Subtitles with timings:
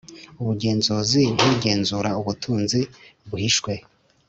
[0.41, 2.79] ubugenzura nk’ugenzura ubutunzi
[3.29, 3.71] buhishwe,